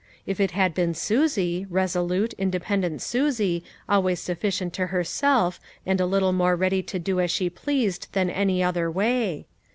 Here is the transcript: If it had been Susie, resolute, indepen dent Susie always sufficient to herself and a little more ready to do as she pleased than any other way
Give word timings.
If 0.25 0.39
it 0.39 0.49
had 0.49 0.73
been 0.73 0.95
Susie, 0.95 1.67
resolute, 1.69 2.33
indepen 2.39 2.81
dent 2.81 3.03
Susie 3.03 3.63
always 3.87 4.19
sufficient 4.19 4.73
to 4.73 4.87
herself 4.87 5.59
and 5.85 6.01
a 6.01 6.07
little 6.07 6.33
more 6.33 6.55
ready 6.55 6.81
to 6.81 6.97
do 6.97 7.19
as 7.19 7.29
she 7.29 7.51
pleased 7.51 8.07
than 8.13 8.27
any 8.27 8.63
other 8.63 8.89
way 8.89 9.45